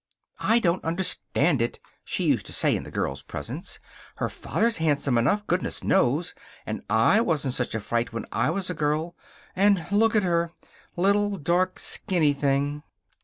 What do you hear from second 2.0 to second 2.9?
she used to say in